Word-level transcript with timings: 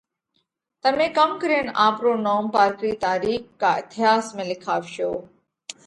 تمي 0.81 1.07
ڪم 1.17 1.29
ڪرينَ 1.41 1.65
آپرو 1.87 2.13
نوم 2.25 2.45
پارڪرِي 2.55 2.91
تارِيخ 3.05 3.41
ڪا 3.61 3.71
اٿياس 3.81 4.25
۾ 4.37 4.43
لکاوَشو؟ 4.51 5.11